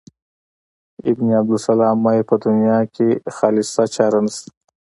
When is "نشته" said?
4.25-4.49